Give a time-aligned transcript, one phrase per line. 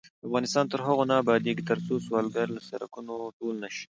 [0.27, 3.85] افغانستان تر هغو نه ابادیږي، ترڅو سوالګر له سړکونو ټول نشي.